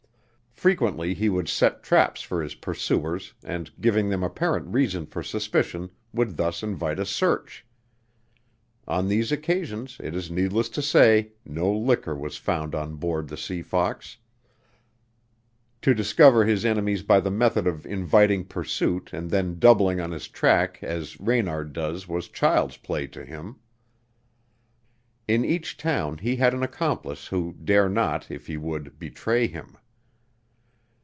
[0.53, 5.89] Frequently he would set traps for his pursuers, and, giving them apparent reason for suspicion,
[6.13, 7.65] would thus invite a search.
[8.87, 13.37] On these occasions, it is needless to say, no liquor was found on board the
[13.37, 14.17] Sea Fox.
[15.81, 20.27] To discover his enemies by the method of inviting pursuit and then doubling on his
[20.27, 23.55] track as Reynard does was child's play to him.
[25.27, 29.75] In each town he had an accomplice who dare not, if he would, betray him.